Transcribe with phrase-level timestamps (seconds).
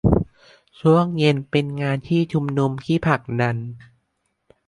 [0.79, 3.57] ช่วงเย็นเป็นงานที่ชุมชนที่ผลักดัน